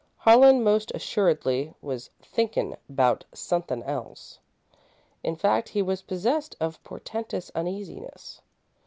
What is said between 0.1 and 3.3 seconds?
Harlan, most assuredly, was "thinkin' 'bout